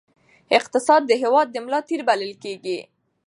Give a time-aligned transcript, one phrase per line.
[0.57, 2.79] اقتصاد د هېواد د ملا تیر بلل کېږي.